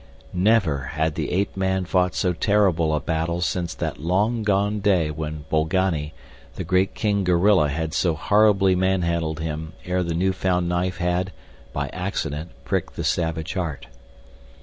Never 0.33 0.79
had 0.97 1.13
the 1.13 1.31
ape 1.31 1.55
man 1.55 1.85
fought 1.85 2.15
so 2.15 2.33
terrible 2.33 2.91
a 2.95 2.99
battle 2.99 3.39
since 3.39 3.75
that 3.75 3.99
long 4.01 4.41
gone 4.41 4.79
day 4.79 5.11
when 5.11 5.45
Bolgani, 5.51 6.15
the 6.55 6.63
great 6.63 6.95
king 6.95 7.23
gorilla 7.23 7.69
had 7.69 7.93
so 7.93 8.15
horribly 8.15 8.73
manhandled 8.73 9.41
him 9.41 9.73
ere 9.85 10.01
the 10.01 10.15
new 10.15 10.33
found 10.33 10.67
knife 10.67 10.97
had, 10.97 11.31
by 11.71 11.87
accident, 11.89 12.49
pricked 12.65 12.95
the 12.95 13.03
savage 13.03 13.53
heart. 13.53 13.85